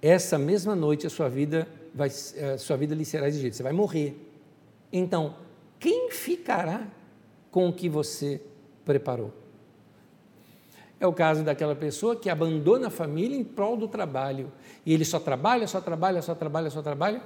[0.00, 3.74] essa mesma noite a sua vida, vai, a sua vida lhe será exigida, você vai
[3.74, 4.16] morrer.
[4.90, 5.34] Então,
[5.78, 6.88] quem ficará
[7.50, 8.40] com o que você
[8.86, 9.34] preparou?
[10.98, 14.50] É o caso daquela pessoa que abandona a família em prol do trabalho.
[14.84, 17.22] E ele só trabalha, só trabalha, só trabalha, só trabalha,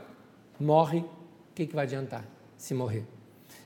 [0.59, 0.99] morre.
[0.99, 2.25] O que, que vai adiantar
[2.57, 3.05] se morrer?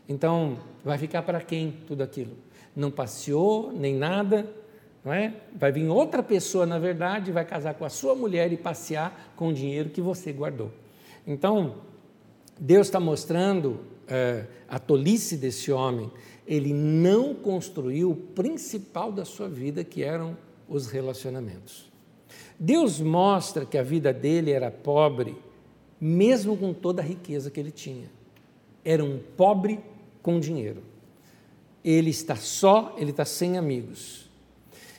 [0.09, 2.37] Então, vai ficar para quem tudo aquilo?
[2.77, 4.47] Não passeou, nem nada,
[5.05, 5.35] não é?
[5.55, 9.49] Vai vir outra pessoa, na verdade, vai casar com a sua mulher e passear com
[9.49, 10.71] o dinheiro que você guardou.
[11.27, 11.77] Então,
[12.59, 16.11] Deus está mostrando é, a tolice desse homem
[16.47, 20.37] ele não construiu o principal da sua vida, que eram
[20.69, 21.91] os relacionamentos.
[22.59, 25.37] Deus mostra que a vida dele era pobre,
[26.01, 28.11] mesmo com toda a riqueza que ele tinha.
[28.85, 29.81] Era um pobre
[30.23, 30.83] com dinheiro.
[31.83, 34.29] Ele está só, ele está sem amigos.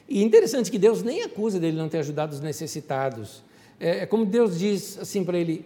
[0.08, 3.44] E interessante que Deus nem acusa dele não ter ajudado os necessitados.
[3.80, 5.66] É, é como Deus diz assim para ele: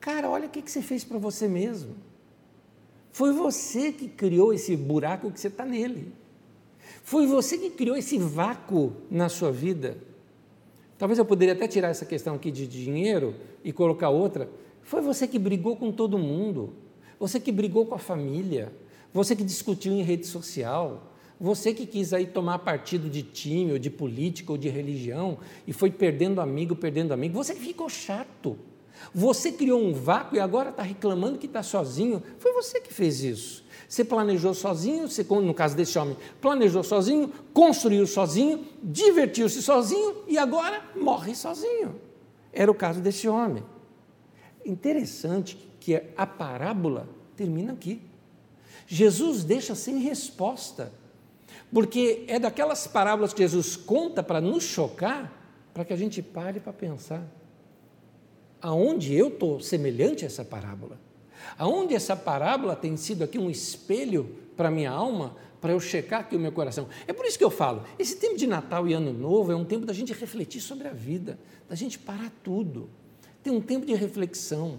[0.00, 1.94] Cara, olha o que, que você fez para você mesmo.
[3.12, 6.12] Foi você que criou esse buraco que você está nele.
[7.02, 9.96] Foi você que criou esse vácuo na sua vida.
[10.98, 14.48] Talvez eu poderia até tirar essa questão aqui de dinheiro e colocar outra.
[14.82, 16.74] Foi você que brigou com todo mundo.
[17.18, 18.72] Você que brigou com a família.
[19.12, 21.12] Você que discutiu em rede social.
[21.40, 25.72] Você que quis aí tomar partido de time, ou de política, ou de religião, e
[25.72, 27.34] foi perdendo amigo, perdendo amigo.
[27.34, 28.58] Você que ficou chato.
[29.14, 32.22] Você criou um vácuo e agora está reclamando que está sozinho.
[32.38, 33.64] Foi você que fez isso.
[33.88, 40.36] Você planejou sozinho, você, no caso desse homem, planejou sozinho, construiu sozinho, divertiu-se sozinho e
[40.36, 41.98] agora morre sozinho.
[42.52, 43.64] Era o caso desse homem.
[44.64, 48.02] Interessante que a parábola termina aqui.
[48.86, 50.92] Jesus deixa sem resposta,
[51.72, 55.32] porque é daquelas parábolas que Jesus conta para nos chocar,
[55.72, 57.37] para que a gente pare para pensar
[58.60, 60.98] aonde eu estou semelhante a essa parábola.
[61.56, 66.20] Aonde essa parábola tem sido aqui um espelho para a minha alma, para eu checar
[66.20, 66.88] aqui o meu coração.
[67.06, 69.64] É por isso que eu falo, esse tempo de Natal e Ano Novo é um
[69.64, 72.88] tempo da gente refletir sobre a vida, da gente parar tudo.
[73.42, 74.78] Tem um tempo de reflexão.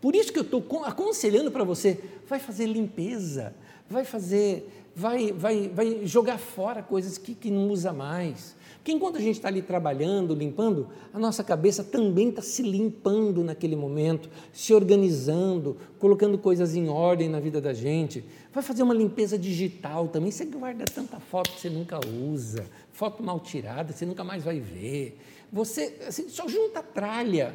[0.00, 3.54] Por isso que eu estou aconselhando para você, vai fazer limpeza,
[3.88, 8.54] vai fazer, vai, vai, vai jogar fora coisas que, que não usa mais.
[8.88, 13.44] Porque enquanto a gente está ali trabalhando, limpando, a nossa cabeça também está se limpando
[13.44, 18.24] naquele momento, se organizando, colocando coisas em ordem na vida da gente.
[18.50, 20.30] Vai fazer uma limpeza digital também.
[20.30, 22.00] Você guarda tanta foto que você nunca
[22.32, 25.18] usa, foto mal tirada, você nunca mais vai ver.
[25.52, 27.54] Você assim, só junta tralha.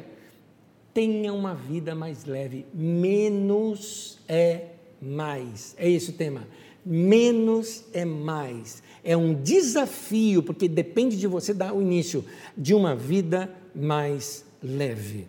[0.92, 2.64] Tenha uma vida mais leve.
[2.72, 4.66] Menos é
[5.02, 5.74] mais.
[5.78, 6.46] É esse o tema.
[6.86, 12.24] Menos é mais é um desafio, porque depende de você dar o início
[12.56, 15.28] de uma vida mais leve.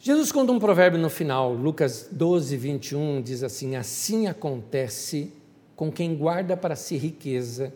[0.00, 5.32] Jesus conta um provérbio no final, Lucas 12, 21, diz assim: Assim acontece
[5.76, 7.72] com quem guarda para si riqueza,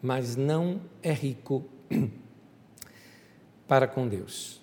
[0.00, 1.62] mas não é rico
[3.68, 4.62] para com Deus.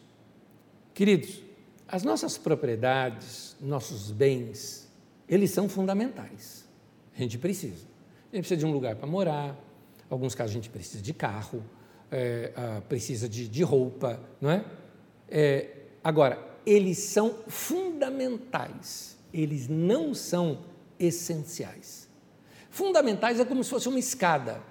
[0.95, 1.43] Queridos,
[1.87, 4.89] as nossas propriedades, nossos bens,
[5.29, 6.65] eles são fundamentais.
[7.15, 7.94] A gente precisa.
[8.31, 11.13] A gente precisa de um lugar para morar, em alguns casos a gente precisa de
[11.13, 11.63] carro,
[12.11, 14.65] é, precisa de, de, roupa, não é?
[15.29, 15.69] é?
[16.03, 20.59] Agora, eles são fundamentais, eles não são
[20.99, 22.09] essenciais.
[22.69, 24.61] Fundamentais é como se fosse uma escada.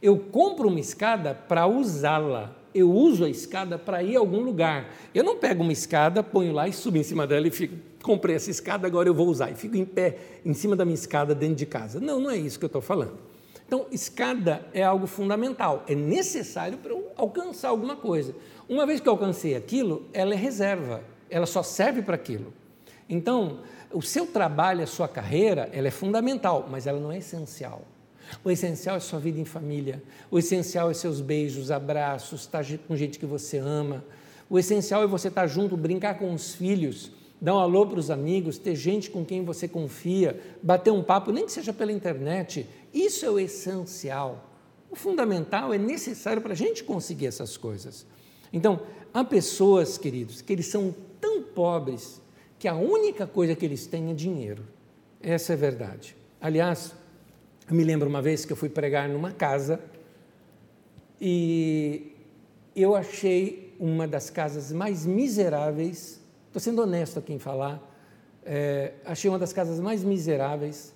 [0.00, 4.90] Eu compro uma escada para usá-la, eu uso a escada para ir a algum lugar.
[5.14, 8.36] Eu não pego uma escada, ponho lá e subo em cima dela e fico, comprei
[8.36, 11.34] essa escada, agora eu vou usar e fico em pé em cima da minha escada
[11.34, 12.00] dentro de casa.
[12.00, 13.18] Não, não é isso que eu estou falando.
[13.66, 18.34] Então, escada é algo fundamental, é necessário para eu alcançar alguma coisa.
[18.68, 22.52] Uma vez que eu alcancei aquilo, ela é reserva, ela só serve para aquilo.
[23.08, 27.82] Então, o seu trabalho, a sua carreira, ela é fundamental, mas ela não é essencial.
[28.44, 30.02] O essencial é sua vida em família.
[30.30, 34.04] O essencial é seus beijos, abraços, estar com gente que você ama.
[34.48, 38.10] O essencial é você estar junto, brincar com os filhos, dar um alô para os
[38.10, 42.66] amigos, ter gente com quem você confia, bater um papo, nem que seja pela internet.
[42.92, 44.50] Isso é o essencial.
[44.90, 48.06] O fundamental é necessário para a gente conseguir essas coisas.
[48.52, 48.80] Então,
[49.12, 52.20] há pessoas, queridos, que eles são tão pobres
[52.58, 54.64] que a única coisa que eles têm é dinheiro.
[55.20, 56.14] Essa é a verdade.
[56.40, 56.94] Aliás,
[57.68, 59.80] eu me lembro uma vez que eu fui pregar numa casa
[61.20, 62.12] e
[62.74, 67.80] eu achei uma das casas mais miseráveis, estou sendo honesto aqui em falar,
[68.44, 70.92] é, achei uma das casas mais miseráveis,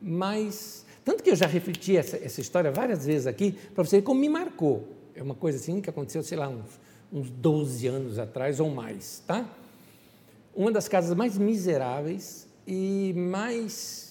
[0.00, 0.84] mais.
[1.04, 4.20] Tanto que eu já refleti essa, essa história várias vezes aqui, para você ver como
[4.20, 4.88] me marcou.
[5.14, 6.80] É uma coisa assim que aconteceu, sei lá, uns,
[7.12, 9.48] uns 12 anos atrás ou mais, tá?
[10.54, 14.05] Uma das casas mais miseráveis e mais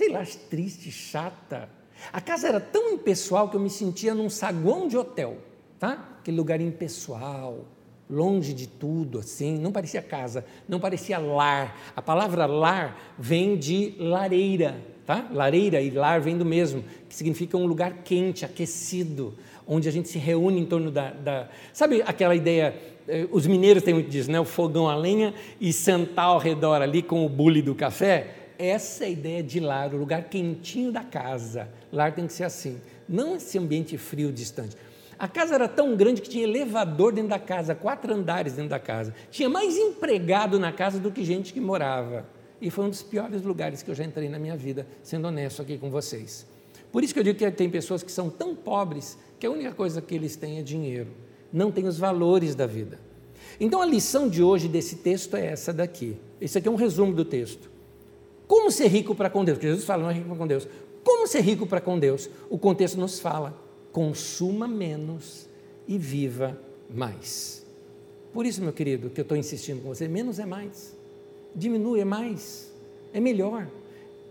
[0.00, 1.68] sei lá, triste, chata.
[2.10, 5.36] A casa era tão impessoal que eu me sentia num saguão de hotel,
[5.78, 6.16] tá?
[6.18, 7.66] Aquele lugar impessoal,
[8.08, 11.92] longe de tudo, assim, não parecia casa, não parecia lar.
[11.94, 15.28] A palavra lar vem de lareira, tá?
[15.30, 19.34] Lareira e lar vem do mesmo, que significa um lugar quente, aquecido,
[19.66, 21.10] onde a gente se reúne em torno da.
[21.10, 21.48] da...
[21.74, 22.74] Sabe aquela ideia?
[23.06, 24.40] Eh, os mineiros têm muito disso, né?
[24.40, 29.04] O fogão a lenha e sentar ao redor ali com o bule do café essa
[29.04, 31.68] é a ideia de lar, o lugar quentinho da casa.
[31.92, 34.76] Lar tem que ser assim, não esse ambiente frio, distante.
[35.18, 38.78] A casa era tão grande que tinha elevador dentro da casa, quatro andares dentro da
[38.78, 39.14] casa.
[39.30, 42.26] Tinha mais empregado na casa do que gente que morava.
[42.60, 45.62] E foi um dos piores lugares que eu já entrei na minha vida, sendo honesto
[45.62, 46.46] aqui com vocês.
[46.92, 49.72] Por isso que eu digo que tem pessoas que são tão pobres que a única
[49.72, 51.10] coisa que eles têm é dinheiro,
[51.52, 52.98] não têm os valores da vida.
[53.58, 56.16] Então a lição de hoje desse texto é essa daqui.
[56.40, 57.69] Esse aqui é um resumo do texto.
[58.50, 59.58] Como ser rico para com Deus?
[59.58, 60.66] Porque Jesus fala, não é rico para com Deus.
[61.04, 62.28] Como ser rico para com Deus?
[62.48, 63.56] O contexto nos fala:
[63.92, 65.48] consuma menos
[65.86, 66.58] e viva
[66.92, 67.64] mais.
[68.32, 70.96] Por isso, meu querido, que eu estou insistindo com você: menos é mais.
[71.54, 72.74] Diminui é mais.
[73.12, 73.68] É melhor.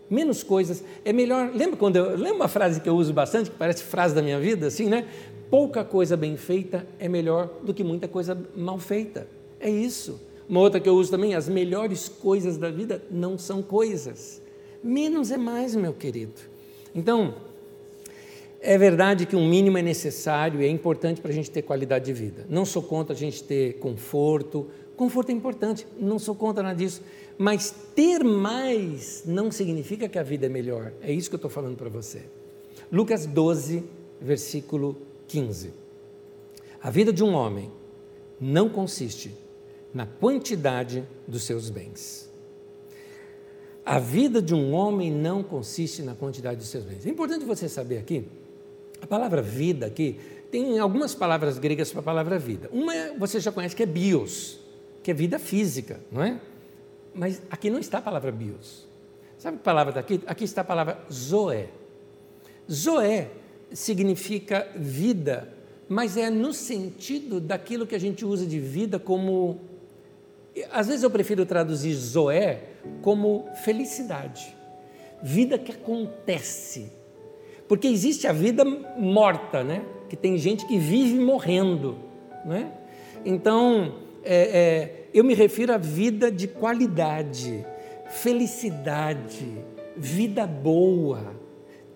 [0.09, 1.51] Menos coisas é melhor.
[1.55, 4.37] Lembra quando eu lembra uma frase que eu uso bastante, que parece frase da minha
[4.37, 5.07] vida, assim, né?
[5.49, 9.29] Pouca coisa bem feita é melhor do que muita coisa mal feita.
[9.61, 10.19] É isso.
[10.49, 14.41] Uma outra que eu uso também, as melhores coisas da vida não são coisas.
[14.83, 16.33] Menos é mais, meu querido.
[16.95, 17.35] Então,
[18.59, 22.05] é verdade que um mínimo é necessário e é importante para a gente ter qualidade
[22.05, 22.47] de vida.
[22.49, 24.67] Não sou contra a gente ter conforto.
[24.97, 27.03] Conforto é importante, não sou contra nada disso.
[27.37, 30.91] Mas ter mais não significa que a vida é melhor.
[30.99, 32.23] É isso que eu estou falando para você.
[32.91, 33.83] Lucas 12,
[34.19, 35.71] versículo 15.
[36.81, 37.71] A vida de um homem
[38.41, 39.31] não consiste
[39.93, 42.29] na quantidade dos seus bens.
[43.85, 47.05] A vida de um homem não consiste na quantidade dos seus bens.
[47.05, 48.27] É importante você saber aqui,
[49.01, 50.19] a palavra vida aqui,
[50.51, 52.69] tem algumas palavras gregas para a palavra vida.
[52.71, 54.59] Uma é, você já conhece que é bios,
[55.01, 56.39] que é vida física, não é?
[57.13, 58.87] Mas aqui não está a palavra bios.
[59.37, 60.21] Sabe a palavra daqui?
[60.27, 61.69] Aqui está a palavra zoé.
[62.69, 63.31] Zoé
[63.71, 65.51] significa vida,
[65.87, 69.59] mas é no sentido daquilo que a gente usa de vida como
[70.71, 72.61] às vezes eu prefiro traduzir Zoé
[73.01, 74.55] como felicidade,
[75.21, 76.91] vida que acontece.
[77.67, 79.85] Porque existe a vida morta, né?
[80.09, 81.97] Que tem gente que vive morrendo,
[82.43, 82.71] né?
[83.23, 87.63] Então, é, é, eu me refiro à vida de qualidade,
[88.07, 89.45] felicidade,
[89.95, 91.38] vida boa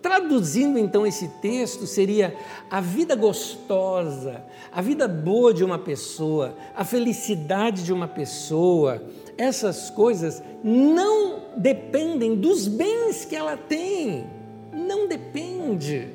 [0.03, 2.35] Traduzindo então esse texto, seria
[2.69, 9.01] a vida gostosa, a vida boa de uma pessoa, a felicidade de uma pessoa.
[9.37, 14.27] Essas coisas não dependem dos bens que ela tem.
[14.73, 16.09] Não depende.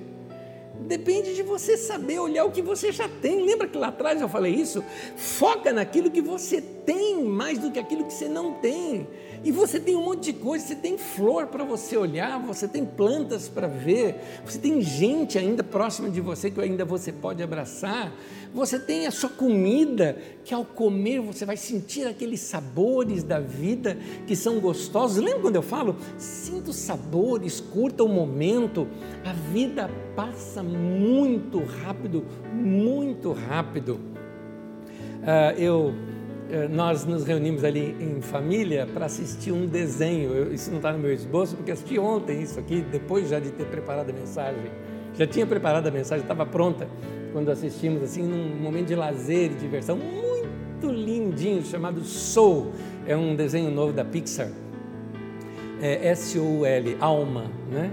[0.81, 3.43] Depende de você saber olhar o que você já tem.
[3.43, 4.85] Lembra que lá atrás eu falei isso?
[5.17, 6.78] Foca naquilo que você tem
[7.25, 9.07] mais do que aquilo que você não tem.
[9.45, 12.85] E você tem um monte de coisa, você tem flor para você olhar, você tem
[12.85, 18.13] plantas para ver, você tem gente ainda próxima de você que ainda você pode abraçar,
[18.53, 23.97] você tem a sua comida, que ao comer você vai sentir aqueles sabores da vida
[24.27, 25.23] que são gostosos.
[25.23, 25.97] Lembra quando eu falo?
[26.17, 28.89] Sinta os sabores, curta o momento.
[29.25, 34.01] A vida passa muito rápido, muito rápido.
[35.19, 36.08] Uh, eu
[36.71, 40.33] nós nos reunimos ali em família para assistir um desenho.
[40.33, 43.51] Eu, isso não está no meu esboço, porque assisti ontem isso aqui, depois já de
[43.51, 44.71] ter preparado a mensagem.
[45.15, 46.89] Já tinha preparado a mensagem, estava pronta
[47.33, 52.73] quando assistimos, assim, num momento de lazer e diversão muito lindinho, chamado Soul.
[53.07, 54.49] É um desenho novo da Pixar.
[55.81, 57.93] É S-O-U-L, Alma, né?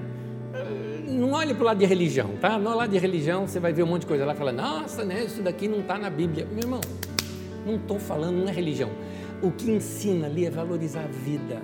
[1.08, 2.58] não olhe para o lado de religião, tá?
[2.58, 5.24] No lado de religião você vai ver um monte de coisa lá, fala, nossa, né,
[5.24, 6.48] isso daqui não está na Bíblia.
[6.52, 6.82] Meu irmão,
[7.66, 8.90] não estou falando, não é religião.
[9.42, 11.62] O que ensina ali é valorizar a vida,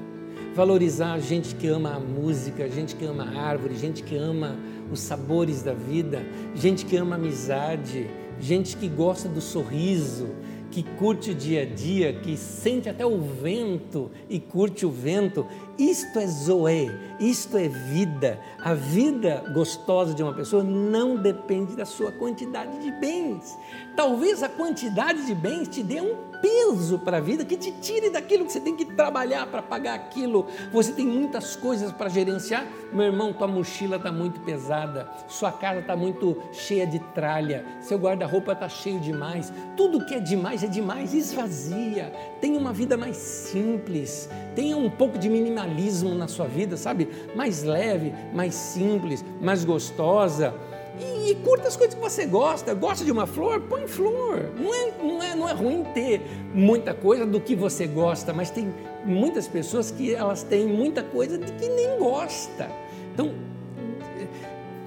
[0.54, 4.58] valorizar a gente que ama a música, gente que ama a árvore, gente que ama
[4.92, 6.26] os sabores da vida,
[6.56, 10.30] gente que ama a amizade, gente que gosta do sorriso,
[10.72, 15.46] que curte o dia a dia, que sente até o vento e curte o vento.
[15.82, 18.40] Isto é Zoé, isto é vida.
[18.64, 23.58] A vida gostosa de uma pessoa não depende da sua quantidade de bens.
[23.96, 28.12] Talvez a quantidade de bens te dê um peso para a vida que te tire
[28.12, 30.46] daquilo que você tem que trabalhar para pagar aquilo.
[30.72, 32.68] Você tem muitas coisas para gerenciar.
[32.94, 37.98] Meu irmão, tua mochila está muito pesada, sua casa está muito cheia de tralha, seu
[37.98, 39.52] guarda-roupa está cheio demais.
[39.76, 41.16] Tudo que é demais é demais.
[41.16, 42.14] Esvazia.
[42.40, 44.30] Tenha uma vida mais simples.
[44.54, 45.71] Tenha um pouco de minimalismo
[46.16, 47.08] na sua vida, sabe?
[47.36, 50.54] Mais leve, mais simples, mais gostosa
[51.00, 52.74] e, e, curta as coisas que você gosta.
[52.74, 53.62] Gosta de uma flor?
[53.62, 54.52] Põe flor.
[54.60, 56.22] Não é, não, é, não é ruim ter
[56.54, 58.74] muita coisa do que você gosta, mas tem
[59.06, 62.70] muitas pessoas que elas têm muita coisa de que nem gosta.
[63.14, 63.34] Então,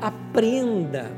[0.00, 1.10] aprenda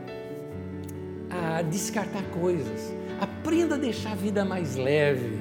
[1.31, 2.95] a descartar coisas.
[3.21, 5.39] Aprenda a deixar a vida mais leve.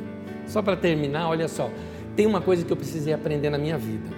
[0.48, 1.70] Só para terminar, olha só.
[2.16, 4.10] Tem uma coisa que eu precisei aprender na minha vida.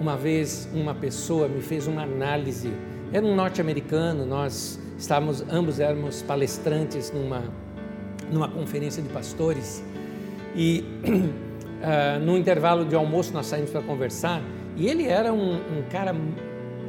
[0.00, 2.70] Uma vez uma pessoa me fez uma análise
[3.12, 7.44] era um norte-americano, nós estávamos, ambos éramos palestrantes numa,
[8.30, 9.82] numa conferência de pastores
[10.54, 14.42] e uh, no intervalo de almoço nós saímos para conversar
[14.76, 16.14] e ele era um, um cara,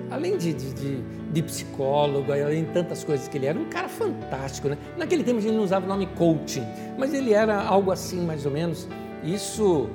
[0.09, 4.67] além de, de, de, psicólogo, além de tantas coisas que ele era, um cara fantástico.
[4.67, 4.77] Né?
[4.97, 6.63] Naquele tempo a gente não usava o nome coaching,
[6.97, 8.89] mas ele era algo assim mais ou menos,
[9.23, 9.88] isso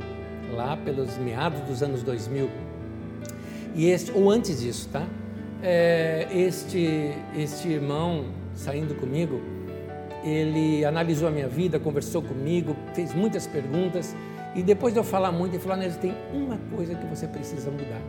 [0.52, 2.48] lá pelos meados dos anos 2000.
[3.74, 5.06] E este, ou antes disso, tá?
[5.62, 8.24] é, este, este irmão
[8.54, 9.40] saindo comigo,
[10.24, 14.14] ele analisou a minha vida, conversou comigo, fez muitas perguntas
[14.54, 17.70] e depois de eu falar muito, ele falou: Anésio, tem uma coisa que você precisa
[17.70, 18.02] mudar.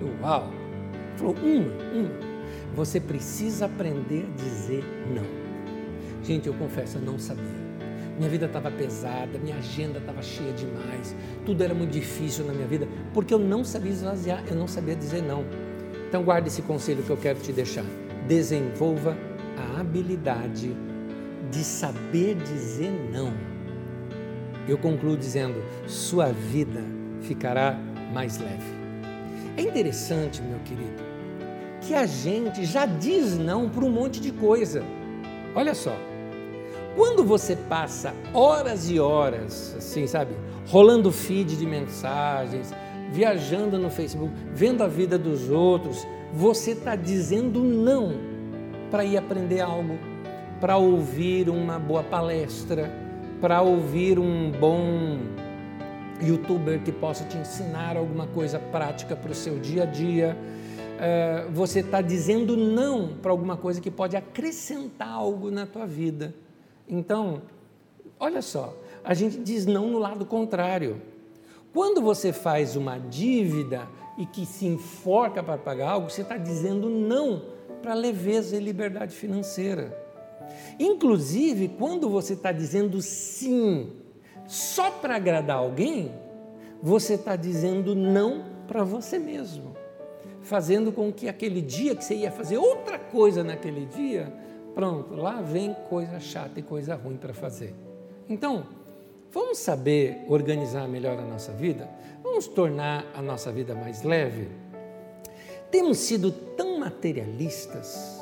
[0.00, 0.50] Eu falei: Uau!
[0.50, 2.32] Ele falou: Uma, uma.
[2.74, 4.84] Você precisa aprender a dizer
[5.14, 5.42] não.
[6.24, 7.61] Gente, eu confesso, eu não sabia.
[8.16, 12.66] Minha vida estava pesada, minha agenda estava cheia demais, tudo era muito difícil na minha
[12.66, 15.44] vida, porque eu não sabia esvaziar, eu não sabia dizer não.
[16.08, 17.84] Então guarde esse conselho que eu quero te deixar.
[18.28, 19.16] Desenvolva
[19.56, 20.76] a habilidade
[21.50, 23.32] de saber dizer não.
[24.68, 26.80] Eu concluo dizendo: sua vida
[27.22, 27.78] ficará
[28.12, 28.82] mais leve.
[29.56, 31.02] É interessante, meu querido,
[31.80, 34.82] que a gente já diz não para um monte de coisa.
[35.54, 35.96] Olha só,
[36.96, 40.34] quando você passa horas e horas, assim, sabe,
[40.68, 42.72] rolando feed de mensagens,
[43.10, 48.14] viajando no Facebook, vendo a vida dos outros, você está dizendo não
[48.90, 49.98] para ir aprender algo,
[50.60, 52.90] para ouvir uma boa palestra,
[53.40, 55.18] para ouvir um bom
[56.22, 60.36] youtuber que possa te ensinar alguma coisa prática para o seu dia a dia.
[61.00, 66.32] É, você está dizendo não para alguma coisa que pode acrescentar algo na tua vida.
[66.88, 67.42] Então,
[68.18, 71.00] olha só, a gente diz não no lado contrário.
[71.72, 76.88] Quando você faz uma dívida e que se enforca para pagar algo, você está dizendo
[76.88, 77.42] não
[77.82, 79.98] para leveza e liberdade financeira.
[80.78, 83.90] Inclusive, quando você está dizendo sim
[84.46, 86.12] só para agradar alguém,
[86.82, 89.76] você está dizendo não para você mesmo,
[90.42, 94.32] fazendo com que aquele dia que você ia fazer outra coisa naquele dia,
[94.74, 97.74] pronto, lá vem coisa chata e coisa ruim para fazer.
[98.28, 98.66] Então,
[99.32, 101.88] Vamos saber organizar melhor a nossa vida?
[102.22, 104.48] Vamos tornar a nossa vida mais leve?
[105.70, 108.20] Temos sido tão materialistas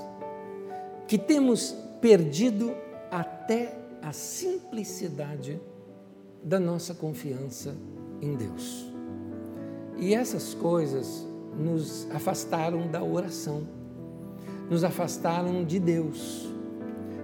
[1.09, 2.73] que temos perdido
[3.11, 5.61] até a simplicidade
[6.45, 7.75] da nossa confiança
[8.23, 8.87] em Deus.
[9.99, 11.27] E essas coisas
[11.59, 13.67] nos afastaram da oração,
[14.71, 16.49] nos afastaram de Deus.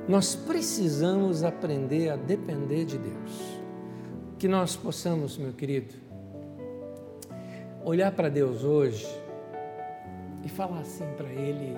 [0.09, 3.57] Nós precisamos aprender a depender de Deus
[4.39, 5.95] que nós possamos, meu querido,
[7.85, 9.07] olhar para Deus hoje
[10.45, 11.75] e falar assim para Ele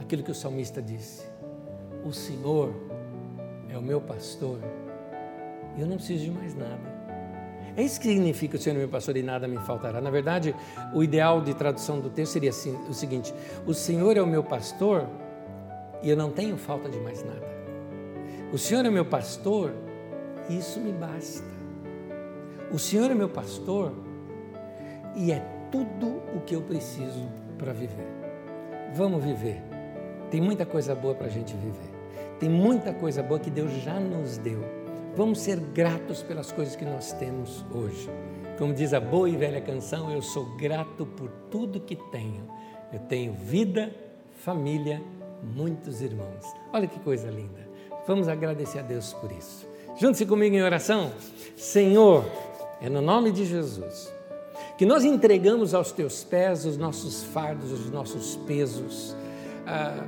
[0.00, 1.26] aquilo que o salmista disse:
[2.04, 2.72] O Senhor
[3.68, 4.58] é o meu pastor
[5.78, 6.97] eu não preciso de mais nada.
[7.78, 10.00] É isso que significa o Senhor é meu pastor e nada me faltará.
[10.00, 10.52] Na verdade,
[10.92, 13.32] o ideal de tradução do texto seria assim, o seguinte:
[13.64, 15.06] O Senhor é o meu pastor
[16.02, 17.46] e eu não tenho falta de mais nada.
[18.52, 19.72] O Senhor é meu pastor
[20.50, 21.46] e isso me basta.
[22.72, 23.92] O Senhor é meu pastor
[25.14, 25.38] e é
[25.70, 28.08] tudo o que eu preciso para viver.
[28.92, 29.62] vamos viver.
[30.32, 31.94] Tem muita coisa boa para a gente viver.
[32.40, 34.77] Tem muita coisa boa que Deus já nos deu.
[35.18, 38.08] Vamos ser gratos pelas coisas que nós temos hoje.
[38.56, 42.48] Como diz a boa e velha canção, eu sou grato por tudo que tenho.
[42.92, 43.92] Eu tenho vida,
[44.44, 45.02] família,
[45.42, 46.44] muitos irmãos.
[46.72, 47.68] Olha que coisa linda.
[48.06, 49.66] Vamos agradecer a Deus por isso.
[49.96, 51.10] Junte-se comigo em oração.
[51.56, 52.24] Senhor,
[52.80, 54.14] é no nome de Jesus
[54.78, 59.16] que nós entregamos aos teus pés os nossos fardos, os nossos pesos,
[59.66, 60.06] ah,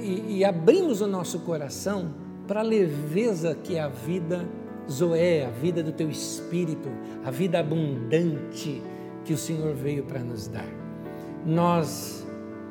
[0.00, 4.46] e, e abrimos o nosso coração para a leveza que é a vida
[4.90, 6.88] Zoé, a vida do teu espírito,
[7.24, 8.82] a vida abundante
[9.24, 10.68] que o Senhor veio para nos dar.
[11.46, 12.26] Nós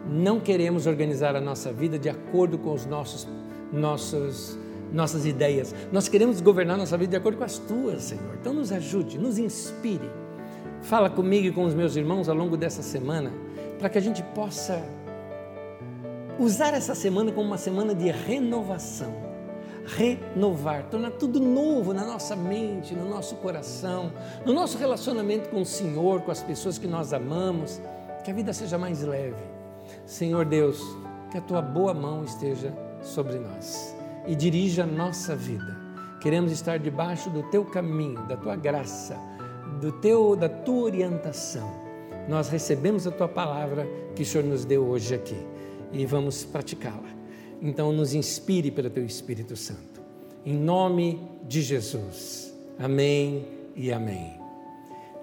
[0.10, 3.28] não queremos organizar a nossa vida de acordo com os nossos,
[3.72, 4.58] nossos
[4.92, 5.74] nossas ideias.
[5.90, 8.36] Nós queremos governar nossa vida de acordo com as tuas, Senhor.
[8.38, 10.10] Então nos ajude, nos inspire
[10.82, 13.32] Fala comigo e com os meus irmãos ao longo dessa semana,
[13.78, 14.84] para que a gente possa
[16.40, 19.31] usar essa semana como uma semana de renovação.
[19.86, 24.12] Renovar, tornar tudo novo na nossa mente, no nosso coração,
[24.46, 27.82] no nosso relacionamento com o Senhor, com as pessoas que nós amamos,
[28.24, 29.44] que a vida seja mais leve.
[30.06, 30.80] Senhor Deus,
[31.32, 33.96] que a tua boa mão esteja sobre nós
[34.28, 35.76] e dirija a nossa vida.
[36.22, 39.18] Queremos estar debaixo do teu caminho, da tua graça
[39.82, 41.68] do teu, da tua orientação,
[42.30, 45.38] nós recebemos a tua palavra que o Senhor nos deu hoje aqui
[45.92, 47.21] e vamos praticá-la.
[47.62, 50.02] Então, nos inspire pelo teu Espírito Santo.
[50.46, 52.54] Em nome de Jesus.
[52.80, 53.46] Amém
[53.76, 54.34] e amém.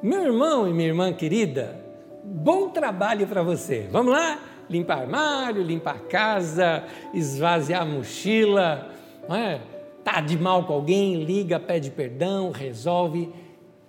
[0.03, 1.85] Meu irmão e minha irmã querida,
[2.23, 3.89] bom trabalho para você.
[3.91, 4.41] Vamos lá?
[4.71, 8.95] Limpar armário, limpar casa, esvaziar a mochila,
[9.29, 9.61] não é?
[10.05, 13.33] Tá de mal com alguém, liga, pede perdão, resolve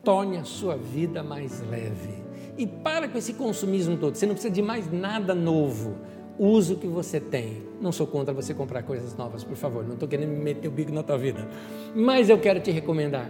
[0.03, 2.23] torne a sua vida mais leve.
[2.57, 4.15] E para com esse consumismo todo.
[4.15, 5.97] Você não precisa de mais nada novo.
[6.39, 7.61] Use o que você tem.
[7.81, 9.83] Não sou contra você comprar coisas novas, por favor.
[9.83, 11.45] Não estou querendo meter o bico na tua vida.
[11.93, 13.29] Mas eu quero te recomendar.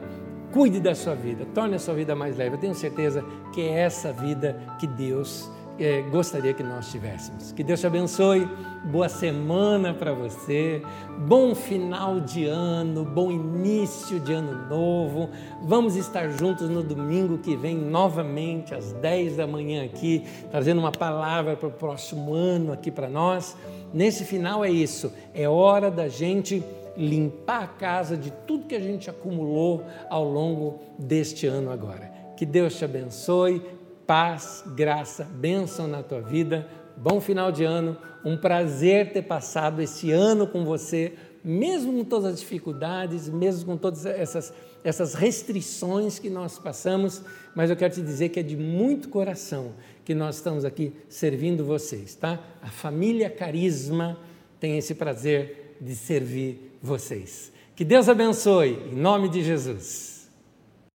[0.54, 2.56] Cuide da sua vida, torne a sua vida mais leve.
[2.56, 5.50] Eu tenho certeza que é essa vida que Deus
[5.80, 7.52] é, gostaria que nós tivéssemos.
[7.52, 8.48] Que Deus te abençoe,
[8.86, 10.82] boa semana para você,
[11.20, 15.30] bom final de ano, bom início de ano novo.
[15.64, 20.92] Vamos estar juntos no domingo que vem, novamente, às 10 da manhã aqui, trazendo uma
[20.92, 23.56] palavra para o próximo ano aqui para nós.
[23.94, 26.64] Nesse final é isso, é hora da gente
[26.98, 32.12] limpar a casa de tudo que a gente acumulou ao longo deste ano agora.
[32.36, 33.62] Que Deus te abençoe,
[34.10, 36.68] paz, graça, bênção na tua vida.
[36.98, 37.96] Bom final de ano,
[38.26, 43.78] um prazer ter passado esse ano com você, mesmo com todas as dificuldades, mesmo com
[43.78, 44.52] todas essas,
[44.84, 47.22] essas restrições que nós passamos,
[47.54, 51.64] mas eu quero te dizer que é de muito coração que nós estamos aqui servindo
[51.64, 52.40] vocês, tá?
[52.64, 54.18] A família Carisma
[54.60, 57.52] tem esse prazer de servir vocês.
[57.76, 60.19] Que Deus abençoe, em nome de Jesus.